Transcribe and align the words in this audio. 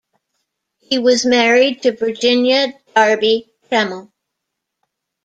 He 0.79 0.97
was 0.97 1.27
married 1.27 1.83
to 1.83 1.91
Virginia 1.95 2.73
Darby 2.95 3.53
Trammell. 3.69 4.11